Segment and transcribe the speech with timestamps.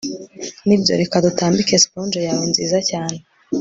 [0.67, 3.17] Nibyo reka dutambike sponge yawe nziza cyane